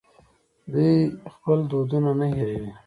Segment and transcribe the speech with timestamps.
[0.71, 0.93] دوی
[1.33, 2.71] خپل دودونه نه هیروي.